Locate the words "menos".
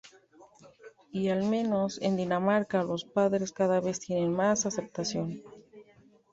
1.43-2.01